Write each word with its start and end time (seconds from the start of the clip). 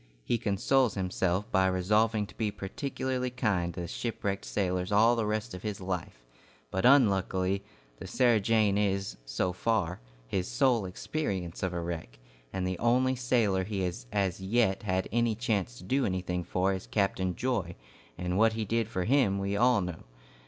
He 0.25 0.39
consoles 0.39 0.95
himself 0.95 1.51
by 1.51 1.67
resolving 1.67 2.25
to 2.25 2.33
be 2.35 2.49
particularly 2.49 3.29
kind 3.29 3.71
to 3.75 3.87
shipwrecked 3.87 4.45
sailors 4.45 4.91
all 4.91 5.15
the 5.15 5.27
rest 5.27 5.53
of 5.53 5.61
his 5.61 5.79
life; 5.79 6.25
but 6.71 6.85
unluckily, 6.87 7.61
the 7.99 8.07
"Sarah 8.07 8.39
Jane" 8.39 8.79
is, 8.79 9.17
so 9.27 9.53
far, 9.53 9.99
his 10.27 10.47
sole 10.47 10.85
experience 10.87 11.61
of 11.61 11.71
a 11.71 11.79
wreck, 11.81 12.17
and 12.51 12.65
the 12.67 12.79
only 12.79 13.15
sailor 13.15 13.63
he 13.63 13.81
has 13.81 14.07
as 14.11 14.41
yet 14.41 14.81
had 14.81 15.07
any 15.11 15.35
chance 15.35 15.77
to 15.77 15.83
do 15.83 16.03
anything 16.03 16.43
for 16.43 16.73
is 16.73 16.87
Captain 16.87 17.35
Joy, 17.35 17.75
and 18.17 18.39
what 18.39 18.53
he 18.53 18.65
did 18.65 18.87
for 18.87 19.03
him 19.03 19.37
we 19.37 19.55
all 19.55 19.81
know. 19.81 20.05